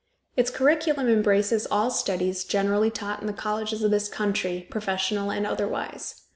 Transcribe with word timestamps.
Its 0.35 0.49
curriculum 0.49 1.07
embraces 1.07 1.67
all 1.69 1.91
studies 1.91 2.43
generally 2.43 2.89
taught 2.89 3.21
in 3.21 3.27
the 3.27 3.33
colleges 3.33 3.83
of 3.83 3.91
this 3.91 4.09
country, 4.09 4.65
professional 4.71 5.29
and 5.29 5.45
otherwise. 5.45 6.23